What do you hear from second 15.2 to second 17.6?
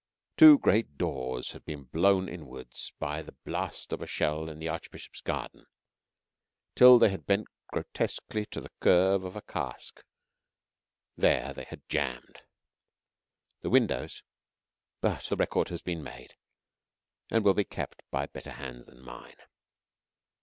the record has been made, and will